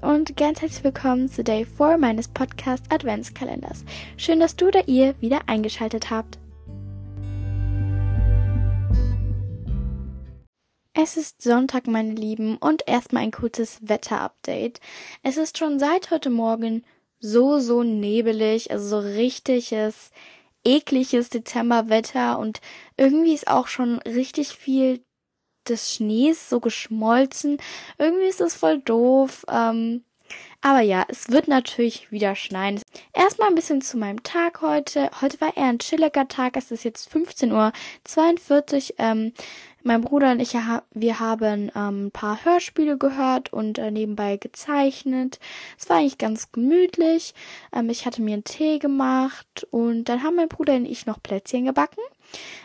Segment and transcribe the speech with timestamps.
[0.00, 3.84] Und ganz herzlich willkommen zu Day 4 meines Podcast Adventskalenders.
[4.16, 6.38] Schön, dass du oder ihr wieder eingeschaltet habt.
[10.94, 14.80] Es ist Sonntag, meine Lieben, und erstmal ein kurzes Wetterupdate.
[15.22, 16.84] Es ist schon seit heute Morgen
[17.18, 20.10] so, so nebelig, also so richtiges,
[20.64, 22.62] ekliges Dezemberwetter und
[22.96, 25.04] irgendwie ist auch schon richtig viel
[25.68, 27.58] des Schnees so geschmolzen.
[27.98, 29.44] Irgendwie ist das voll doof.
[29.48, 30.04] Ähm,
[30.60, 32.80] aber ja, es wird natürlich wieder schneien.
[33.12, 35.10] Erstmal ein bisschen zu meinem Tag heute.
[35.20, 36.56] Heute war eher ein chilliger Tag.
[36.56, 38.94] Es ist jetzt 15.42 Uhr.
[38.98, 39.32] Ähm,
[39.82, 40.54] mein Bruder und ich,
[40.92, 45.40] wir haben ähm, ein paar Hörspiele gehört und äh, nebenbei gezeichnet.
[45.76, 47.34] Es war eigentlich ganz gemütlich.
[47.72, 51.20] Ähm, ich hatte mir einen Tee gemacht und dann haben mein Bruder und ich noch
[51.20, 52.02] Plätzchen gebacken.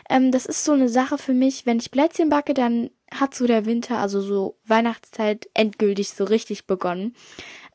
[0.08, 1.66] Ähm, das ist so eine Sache für mich.
[1.66, 6.66] Wenn ich Plätzchen backe, dann hat so der Winter, also so Weihnachtszeit, endgültig so richtig
[6.66, 7.14] begonnen.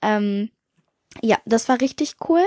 [0.01, 0.49] Ähm,
[1.21, 2.43] ja, das war richtig cool.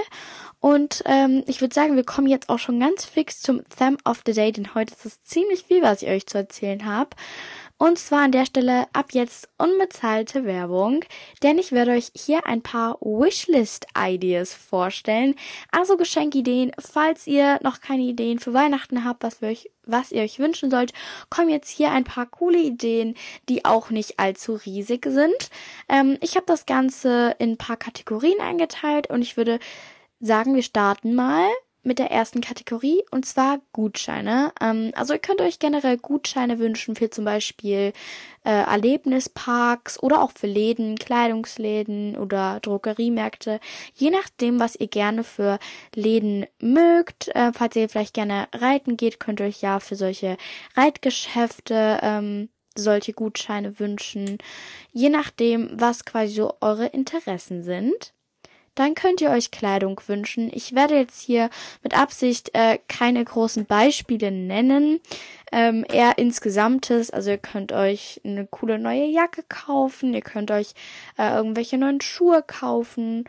[0.60, 4.22] Und ähm, ich würde sagen, wir kommen jetzt auch schon ganz fix zum Theme of
[4.26, 7.10] the Day, denn heute ist es ziemlich viel, was ich euch zu erzählen habe.
[7.78, 11.04] Und zwar an der Stelle ab jetzt unbezahlte Werbung,
[11.42, 15.34] denn ich werde euch hier ein paar Wishlist-Ideas vorstellen.
[15.70, 20.38] Also Geschenkideen, falls ihr noch keine Ideen für Weihnachten habt, was, euch, was ihr euch
[20.38, 20.94] wünschen sollt,
[21.28, 23.14] kommen jetzt hier ein paar coole Ideen,
[23.50, 25.50] die auch nicht allzu riesig sind.
[25.90, 29.58] Ähm, ich habe das Ganze in ein paar Kategorien eingeteilt und ich würde
[30.18, 31.46] sagen, wir starten mal
[31.86, 34.52] mit der ersten Kategorie und zwar Gutscheine.
[34.60, 37.92] Ähm, also ihr könnt euch generell Gutscheine wünschen für zum Beispiel
[38.44, 43.60] äh, Erlebnisparks oder auch für Läden, Kleidungsläden oder Drogeriemärkte.
[43.94, 45.58] Je nachdem, was ihr gerne für
[45.94, 47.28] Läden mögt.
[47.34, 50.36] Äh, falls ihr vielleicht gerne reiten geht, könnt ihr euch ja für solche
[50.76, 52.48] Reitgeschäfte ähm,
[52.78, 54.38] solche Gutscheine wünschen.
[54.92, 58.12] Je nachdem, was quasi so eure Interessen sind
[58.76, 60.50] dann könnt ihr euch Kleidung wünschen.
[60.52, 61.50] Ich werde jetzt hier
[61.82, 65.00] mit Absicht äh, keine großen Beispiele nennen,
[65.50, 67.10] ähm, eher insgesamtes.
[67.10, 70.74] Also ihr könnt euch eine coole neue Jacke kaufen, ihr könnt euch
[71.18, 73.24] äh, irgendwelche neuen Schuhe kaufen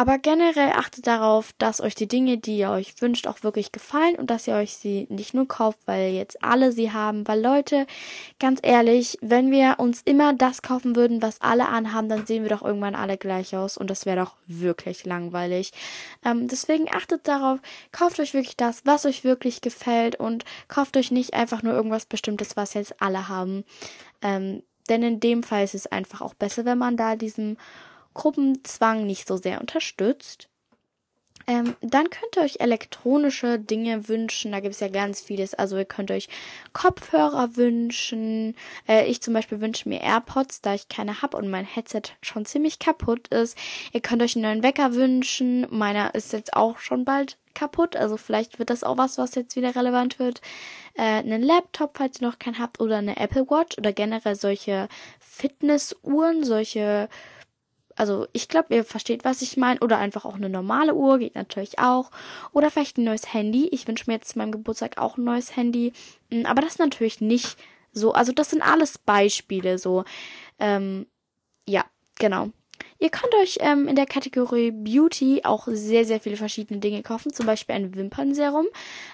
[0.00, 4.16] aber generell achtet darauf, dass euch die Dinge, die ihr euch wünscht, auch wirklich gefallen
[4.16, 7.28] und dass ihr euch sie nicht nur kauft, weil jetzt alle sie haben.
[7.28, 7.86] Weil Leute,
[8.38, 12.48] ganz ehrlich, wenn wir uns immer das kaufen würden, was alle anhaben, dann sehen wir
[12.48, 15.70] doch irgendwann alle gleich aus und das wäre doch wirklich langweilig.
[16.24, 17.58] Ähm, deswegen achtet darauf,
[17.92, 22.06] kauft euch wirklich das, was euch wirklich gefällt und kauft euch nicht einfach nur irgendwas
[22.06, 23.64] Bestimmtes, was jetzt alle haben.
[24.22, 27.58] Ähm, denn in dem Fall ist es einfach auch besser, wenn man da diesem
[28.14, 30.50] Gruppenzwang nicht so sehr unterstützt.
[31.46, 34.52] Ähm, dann könnt ihr euch elektronische Dinge wünschen.
[34.52, 35.54] Da gibt es ja ganz vieles.
[35.54, 36.28] Also ihr könnt euch
[36.72, 38.54] Kopfhörer wünschen.
[38.86, 42.44] Äh, ich zum Beispiel wünsche mir AirPods, da ich keine habe und mein Headset schon
[42.44, 43.56] ziemlich kaputt ist.
[43.92, 45.66] Ihr könnt euch einen neuen Wecker wünschen.
[45.70, 47.96] Meiner ist jetzt auch schon bald kaputt.
[47.96, 50.40] Also vielleicht wird das auch was, was jetzt wieder relevant wird.
[50.94, 54.88] Äh, einen Laptop, falls ihr noch keinen habt, oder eine Apple Watch oder generell solche
[55.18, 57.08] Fitnessuhren, solche
[58.00, 59.78] also ich glaube, ihr versteht, was ich meine.
[59.80, 62.10] Oder einfach auch eine normale Uhr, geht natürlich auch.
[62.52, 63.68] Oder vielleicht ein neues Handy.
[63.72, 65.92] Ich wünsche mir jetzt zu meinem Geburtstag auch ein neues Handy.
[66.30, 67.58] Mm, aber das natürlich nicht
[67.92, 68.12] so.
[68.14, 70.04] Also das sind alles Beispiele so.
[70.58, 71.08] Ähm,
[71.68, 71.84] ja,
[72.18, 72.48] genau.
[73.02, 77.32] Ihr könnt euch ähm, in der Kategorie Beauty auch sehr, sehr viele verschiedene Dinge kaufen.
[77.32, 78.66] Zum Beispiel ein Wimpernserum.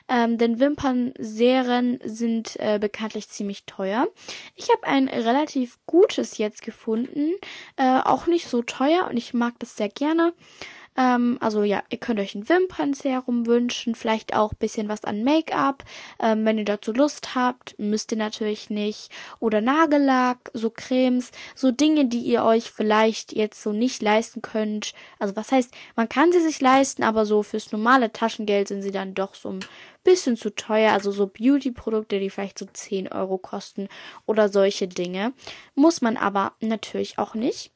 [0.09, 4.09] Ähm, denn Wimpernserien sind äh, bekanntlich ziemlich teuer.
[4.57, 7.31] Ich habe ein relativ gutes jetzt gefunden.
[7.77, 10.33] Äh, auch nicht so teuer und ich mag das sehr gerne.
[10.97, 15.85] Ähm, also ja, ihr könnt euch ein Wimpernserum wünschen, vielleicht auch bisschen was an Make-up,
[16.21, 19.11] ähm, wenn ihr dazu Lust habt, müsst ihr natürlich nicht.
[19.39, 24.95] Oder Nagellack, so Cremes, so Dinge, die ihr euch vielleicht jetzt so nicht leisten könnt.
[25.19, 28.91] Also was heißt, man kann sie sich leisten, aber so fürs normale Taschengeld sind sie
[28.91, 29.61] dann doch so ein
[30.05, 30.93] bisschen zu teuer.
[30.93, 33.89] Also so Beauty-Produkte, die vielleicht so 10 Euro kosten
[34.25, 35.33] oder solche Dinge.
[35.75, 37.76] Muss man aber natürlich auch nicht.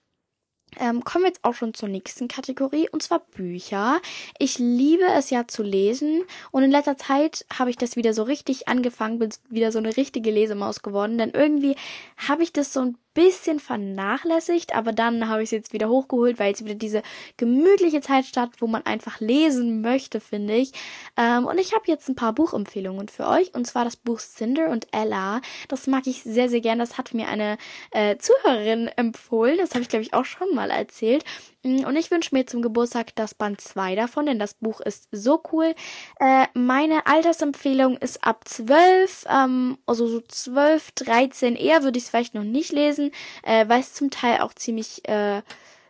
[0.79, 4.01] Ähm, kommen wir jetzt auch schon zur nächsten Kategorie und zwar Bücher.
[4.39, 6.23] Ich liebe es ja zu lesen
[6.53, 9.97] und in letzter Zeit habe ich das wieder so richtig angefangen, bin wieder so eine
[9.97, 11.77] richtige Lesemaus geworden, denn irgendwie
[12.17, 16.39] habe ich das so ein bisschen vernachlässigt, aber dann habe ich es jetzt wieder hochgeholt,
[16.39, 17.03] weil jetzt wieder diese
[17.37, 20.73] gemütliche Zeit statt, wo man einfach lesen möchte, finde ich.
[21.17, 24.71] Ähm, und ich habe jetzt ein paar Buchempfehlungen für euch, und zwar das Buch Cinder
[24.71, 25.41] und Ella.
[25.69, 26.79] Das mag ich sehr, sehr gern.
[26.79, 27.59] Das hat mir eine
[27.91, 29.59] äh, Zuhörerin empfohlen.
[29.59, 31.25] Das habe ich, glaube ich, auch schon mal erzählt.
[31.63, 35.09] Mm, und ich wünsche mir zum Geburtstag das Band 2 davon, denn das Buch ist
[35.13, 35.75] so cool.
[36.19, 42.11] Äh, meine Altersempfehlung ist ab 12, ähm, also so 12, 13 eher würde ich es
[42.11, 43.11] vielleicht noch nicht lesen,
[43.43, 45.43] äh, weil es zum Teil auch ziemlich, äh,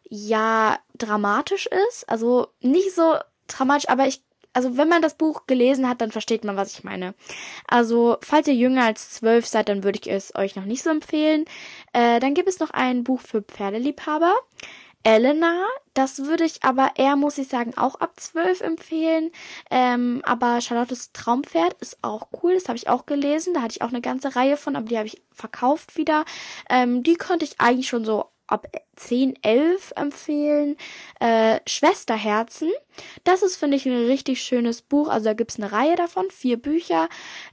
[0.09, 2.09] ja dramatisch ist.
[2.09, 4.23] Also nicht so dramatisch, aber ich
[4.53, 7.15] also wenn man das Buch gelesen hat, dann versteht man, was ich meine.
[7.69, 10.91] Also falls ihr jünger als zwölf seid, dann würde ich es euch noch nicht so
[10.91, 11.45] empfehlen.
[11.93, 14.35] Äh, dann gibt es noch ein Buch für Pferdeliebhaber.
[15.03, 19.31] Elena, das würde ich aber eher, muss ich sagen, auch ab zwölf empfehlen.
[19.71, 23.55] Ähm, aber Charlottes Traumpferd ist auch cool, das habe ich auch gelesen.
[23.55, 26.25] Da hatte ich auch eine ganze Reihe von, aber die habe ich verkauft wieder.
[26.69, 28.67] Ähm, die konnte ich eigentlich schon so ab
[28.97, 30.77] 10, 11 empfehlen.
[31.21, 32.71] Äh, Schwesterherzen.
[33.25, 35.09] Das ist, finde ich, ein richtig schönes Buch.
[35.09, 37.09] Also da gibt's eine Reihe davon, vier Bücher.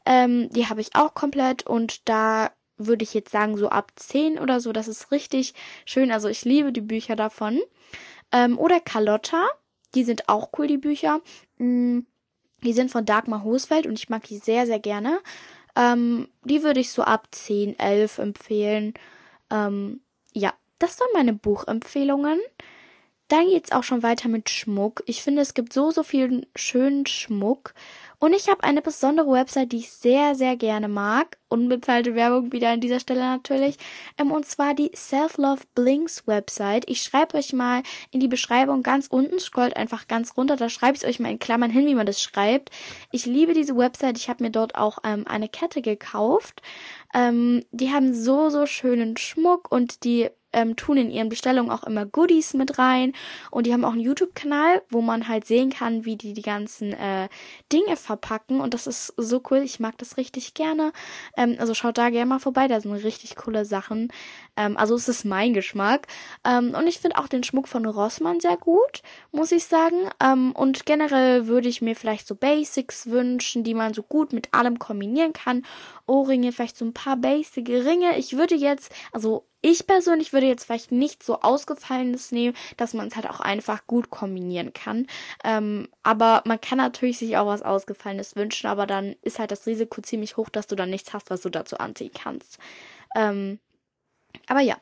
[0.05, 4.39] Ähm, die habe ich auch komplett und da würde ich jetzt sagen, so ab 10
[4.39, 4.71] oder so.
[4.71, 5.53] Das ist richtig
[5.85, 6.11] schön.
[6.11, 7.59] Also ich liebe die Bücher davon.
[8.31, 9.47] Ähm, oder Carlotta.
[9.95, 11.21] Die sind auch cool, die Bücher.
[11.57, 11.99] Mm,
[12.63, 15.19] die sind von Dagmar Hosfeld und ich mag die sehr, sehr gerne.
[15.75, 18.93] Ähm, die würde ich so ab 10, 11 empfehlen.
[19.51, 20.01] Ähm,
[20.33, 22.39] ja, das waren meine Buchempfehlungen.
[23.27, 25.03] Dann geht's auch schon weiter mit Schmuck.
[25.05, 27.73] Ich finde, es gibt so, so viel schönen Schmuck.
[28.19, 31.37] Und ich habe eine besondere Website, die ich sehr, sehr gerne mag.
[31.49, 33.77] Unbezahlte Werbung wieder an dieser Stelle natürlich.
[34.17, 36.89] Ähm, und zwar die Self-Love Blinks Website.
[36.89, 40.97] Ich schreibe euch mal in die Beschreibung ganz unten, scrollt einfach ganz runter, da schreibe
[40.97, 42.71] ich euch mal in Klammern hin, wie man das schreibt.
[43.11, 44.17] Ich liebe diese Website.
[44.17, 46.61] Ich habe mir dort auch ähm, eine Kette gekauft.
[47.13, 51.83] Ähm, die haben so, so schönen Schmuck und die ähm, tun in ihren Bestellungen auch
[51.83, 53.13] immer Goodies mit rein
[53.51, 56.93] und die haben auch einen YouTube-Kanal, wo man halt sehen kann, wie die die ganzen
[56.93, 57.29] äh,
[57.71, 59.59] Dinge verpacken und das ist so cool.
[59.59, 60.91] Ich mag das richtig gerne.
[61.37, 64.11] Ähm, also schaut da gerne mal vorbei, da sind richtig coole Sachen.
[64.55, 66.07] Ähm, also es ist mein Geschmack
[66.43, 70.09] ähm, und ich finde auch den Schmuck von Rossmann sehr gut, muss ich sagen.
[70.23, 74.53] Ähm, und generell würde ich mir vielleicht so Basics wünschen, die man so gut mit
[74.55, 75.63] allem kombinieren kann.
[76.07, 78.17] Ohrringe, vielleicht so ein paar basic Ringe.
[78.17, 83.07] Ich würde jetzt, also ich persönlich würde jetzt vielleicht nicht so ausgefallenes nehmen, dass man
[83.07, 85.07] es halt auch einfach gut kombinieren kann.
[85.43, 89.65] Ähm, aber man kann natürlich sich auch was Ausgefallenes wünschen, aber dann ist halt das
[89.67, 92.59] Risiko ziemlich hoch, dass du dann nichts hast, was du dazu anziehen kannst.
[93.15, 93.59] Ähm,
[94.47, 94.77] aber ja,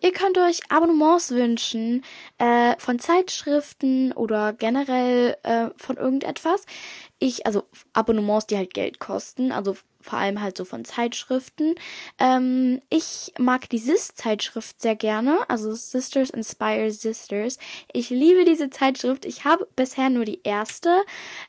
[0.00, 2.04] ihr könnt euch Abonnements wünschen
[2.38, 6.66] äh, von Zeitschriften oder generell äh, von irgendetwas.
[7.18, 11.74] Ich, also Abonnements, die halt Geld kosten, also vor allem halt so von Zeitschriften.
[12.18, 17.58] Ähm, ich mag die Sis-Zeitschrift sehr gerne, also Sisters Inspire Sisters.
[17.92, 19.24] Ich liebe diese Zeitschrift.
[19.24, 21.02] Ich habe bisher nur die erste.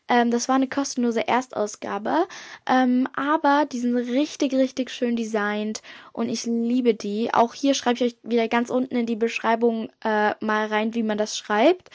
[0.07, 2.27] Ähm, das war eine kostenlose Erstausgabe,
[2.67, 5.81] ähm, aber die sind richtig, richtig schön designt
[6.11, 7.33] und ich liebe die.
[7.33, 11.03] Auch hier schreibe ich euch wieder ganz unten in die Beschreibung äh, mal rein, wie
[11.03, 11.89] man das schreibt.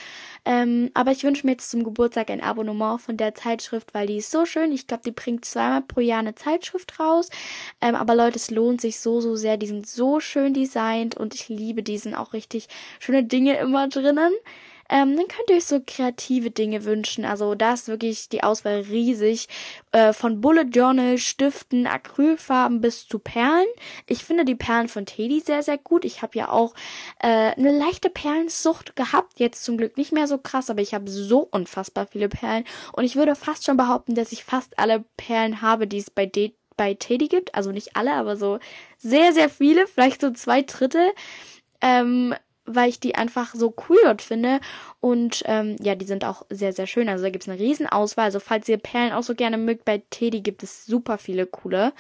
[0.47, 4.19] Ähm, aber ich wünsche mir jetzt zum Geburtstag ein Abonnement von der Zeitschrift, weil die
[4.19, 4.73] ist so schön.
[4.73, 6.35] Ich glaube, die bringt zweimal pro Jahr eine
[6.99, 7.31] raus.
[7.81, 9.57] Ähm, aber Leute, es lohnt sich so, so sehr.
[9.57, 12.69] Die sind so schön designt und ich liebe die, sind auch richtig
[13.01, 14.33] schöne Dinge immer drinnen.
[14.95, 17.25] Ähm, dann könnt ihr euch so kreative Dinge wünschen.
[17.25, 19.49] Also da ist wirklich die Auswahl riesig.
[19.91, 23.67] Äh, von Bullet Journal, Stiften, Acrylfarben bis zu Perlen.
[24.07, 26.05] Ich finde die Perlen von Teddy sehr, sehr gut.
[26.05, 26.75] Ich habe ja auch
[27.19, 29.41] äh, eine leichte Perlensucht gehabt.
[29.41, 32.63] Jetzt zum Glück nicht mehr so krass, aber ich habe so unfassbar viele Perlen.
[32.93, 36.27] Und ich würde fast schon behaupten, dass ich fast alle Perlen habe, die es bei
[36.27, 37.53] D bei Teddy gibt.
[37.57, 38.61] Also nicht alle, aber so
[38.99, 39.89] sehr, sehr viele.
[39.89, 41.11] Vielleicht so zwei Drittel.
[41.81, 42.33] Ähm,
[42.67, 44.61] weil ich die einfach so cool dort finde.
[45.01, 47.09] Und ähm, ja, die sind auch sehr, sehr schön.
[47.09, 48.27] Also da gibt's eine Riesenauswahl.
[48.27, 51.93] Also falls ihr Perlen auch so gerne mögt, bei Teddy gibt es super viele coole.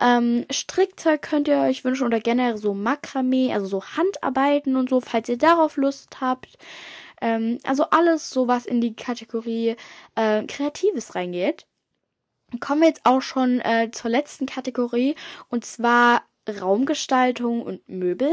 [0.00, 5.00] Ähm, Strickzeug könnt ihr euch wünschen oder generell so Makramee, also so Handarbeiten und so,
[5.00, 6.58] falls ihr darauf Lust habt.
[7.20, 9.76] Ähm, also alles so, was in die Kategorie
[10.16, 11.66] äh, Kreatives reingeht.
[12.58, 15.14] Kommen wir jetzt auch schon äh, zur letzten Kategorie
[15.50, 18.32] und zwar Raumgestaltung und Möbel.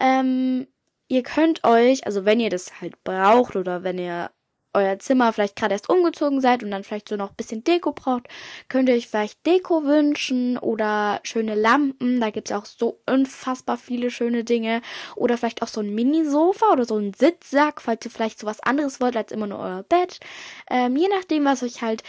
[0.00, 0.66] Ähm,
[1.10, 4.30] ihr könnt euch, also wenn ihr das halt braucht oder wenn ihr
[4.72, 7.90] euer Zimmer vielleicht gerade erst umgezogen seid und dann vielleicht so noch ein bisschen Deko
[7.90, 8.28] braucht,
[8.68, 12.20] könnt ihr euch vielleicht Deko wünschen oder schöne Lampen.
[12.20, 14.80] Da gibt's auch so unfassbar viele schöne Dinge.
[15.16, 18.60] Oder vielleicht auch so ein Mini-Sofa oder so ein Sitzsack, falls ihr vielleicht so was
[18.60, 20.20] anderes wollt als immer nur euer Bett.
[20.70, 22.04] Ähm, je nachdem, was euch halt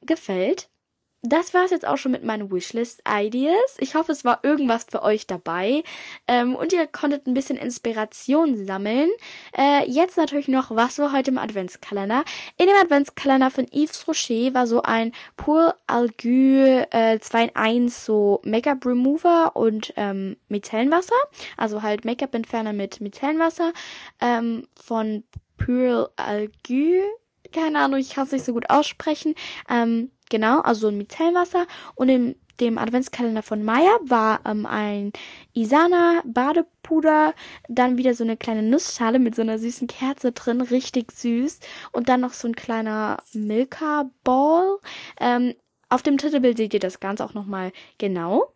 [0.00, 0.70] gefällt
[1.28, 3.76] das war es jetzt auch schon mit meinen Wishlist-Ideas.
[3.78, 5.82] Ich hoffe, es war irgendwas für euch dabei
[6.28, 9.10] ähm, und ihr konntet ein bisschen Inspiration sammeln.
[9.56, 12.24] Äh, jetzt natürlich noch, was war heute im Adventskalender?
[12.56, 18.04] In dem Adventskalender von Yves Rocher war so ein Pour Algu äh, 2 in 1
[18.04, 21.16] so Make-up Remover und ähm, Micellenwasser.
[21.56, 23.72] Also halt Make-up-Entferner mit Micellenwasser
[24.20, 25.24] ähm, von
[25.58, 27.00] Pure Algu.
[27.52, 29.34] Keine Ahnung, ich kann es nicht so gut aussprechen.
[29.70, 31.66] Ähm, Genau, also so ein Micellenwasser.
[31.94, 35.12] Und im dem Adventskalender von Maya war ähm, ein
[35.52, 37.34] Isana Badepuder,
[37.68, 41.60] dann wieder so eine kleine Nussschale mit so einer süßen Kerze drin, richtig süß.
[41.92, 44.78] Und dann noch so ein kleiner Milka Ball.
[45.20, 45.54] Ähm,
[45.88, 48.52] auf dem Titelbild seht ihr das Ganze auch nochmal genau.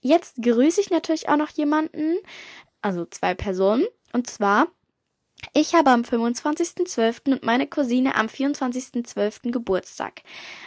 [0.00, 2.16] Jetzt grüße ich natürlich auch noch jemanden,
[2.80, 3.84] also zwei Personen.
[4.12, 4.68] Und zwar
[5.52, 7.32] ich habe am 25.12.
[7.32, 9.50] und meine Cousine am 24.12.
[9.50, 10.22] Geburtstag.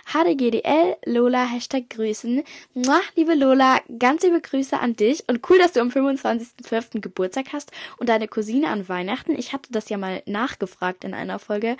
[0.05, 2.44] HDGDL, Lola, Hashtag Grüßen.
[2.74, 7.01] Mua, liebe Lola, ganz liebe Grüße an dich und cool, dass du am 25.12.
[7.01, 9.32] Geburtstag hast und deine Cousine an Weihnachten.
[9.38, 11.77] Ich hatte das ja mal nachgefragt in einer Folge.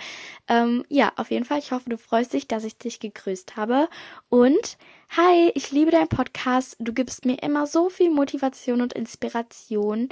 [0.48, 3.88] Ähm, ja, auf jeden Fall, ich hoffe, du freust dich, dass ich dich gegrüßt habe.
[4.28, 4.76] Und
[5.10, 6.76] Hi, ich liebe deinen Podcast.
[6.80, 10.08] Du gibst mir immer so viel Motivation und Inspiration.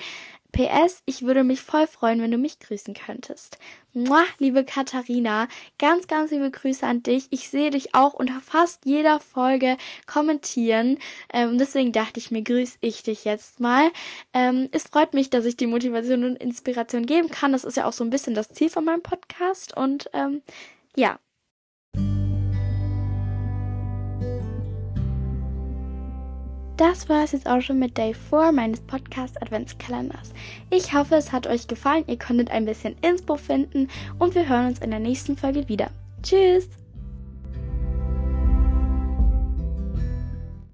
[0.55, 3.59] PS, ich würde mich voll freuen, wenn du mich grüßen könntest.
[3.93, 5.49] Mua, liebe Katharina,
[5.81, 7.27] ganz, ganz liebe Grüße an dich.
[7.31, 10.99] Ich sehe dich auch unter fast jeder Folge kommentieren.
[11.33, 13.91] Ähm, deswegen dachte ich mir, grüße ich dich jetzt mal.
[14.33, 17.51] Ähm, es freut mich, dass ich die Motivation und Inspiration geben kann.
[17.51, 19.77] Das ist ja auch so ein bisschen das Ziel von meinem Podcast.
[19.77, 20.43] Und ähm,
[20.95, 21.19] ja,
[26.77, 30.33] Das war es jetzt auch schon mit Day 4 meines Podcast Adventskalenders.
[30.71, 33.89] Ich hoffe, es hat euch gefallen, ihr konntet ein bisschen Inspo finden
[34.19, 35.91] und wir hören uns in der nächsten Folge wieder.
[36.23, 36.69] Tschüss!